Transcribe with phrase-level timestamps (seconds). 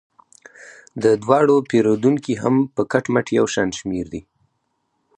[1.03, 4.21] د دواړو پیرودونکي هم په کټ مټ یو شان شمیر دي.